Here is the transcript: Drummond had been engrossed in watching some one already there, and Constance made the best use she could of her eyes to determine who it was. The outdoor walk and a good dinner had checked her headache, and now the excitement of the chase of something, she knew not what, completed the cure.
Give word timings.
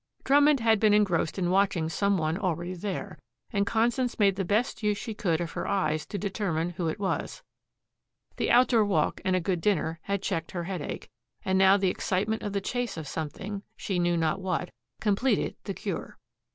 Drummond 0.23 0.61
had 0.61 0.79
been 0.79 0.95
engrossed 0.95 1.37
in 1.37 1.51
watching 1.51 1.87
some 1.87 2.17
one 2.17 2.35
already 2.35 2.73
there, 2.73 3.19
and 3.53 3.67
Constance 3.67 4.17
made 4.17 4.35
the 4.35 4.43
best 4.43 4.81
use 4.81 4.97
she 4.97 5.13
could 5.13 5.39
of 5.39 5.51
her 5.51 5.67
eyes 5.67 6.07
to 6.07 6.17
determine 6.17 6.71
who 6.71 6.87
it 6.87 6.97
was. 6.99 7.43
The 8.37 8.49
outdoor 8.49 8.83
walk 8.83 9.21
and 9.23 9.35
a 9.35 9.39
good 9.39 9.61
dinner 9.61 9.99
had 10.01 10.23
checked 10.23 10.53
her 10.53 10.63
headache, 10.63 11.07
and 11.45 11.55
now 11.55 11.77
the 11.77 11.89
excitement 11.91 12.41
of 12.41 12.53
the 12.53 12.61
chase 12.61 12.97
of 12.97 13.07
something, 13.07 13.61
she 13.77 13.99
knew 13.99 14.17
not 14.17 14.41
what, 14.41 14.71
completed 14.99 15.55
the 15.65 15.75
cure. 15.75 16.17